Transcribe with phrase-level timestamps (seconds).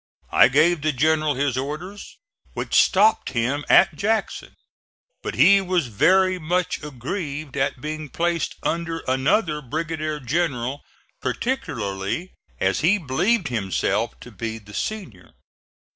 [0.31, 2.17] I gave the General his orders
[2.55, 4.55] which stopped him at Jackson
[5.21, 10.81] but he was very much aggrieved at being placed under another brigadier general,
[11.21, 15.33] particularly as he believed himself to be the senior.